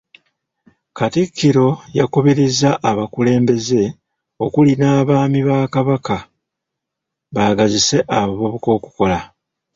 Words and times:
Katikkiro 0.97 1.67
yakubirizza 1.97 2.69
abakulembeze 2.89 3.81
okuli 4.45 4.71
n’Abaami 4.79 5.39
ba 5.47 5.59
Kabaka 5.73 6.17
baagazise 7.35 7.97
abavubuka 8.17 8.69
okukola. 8.77 9.19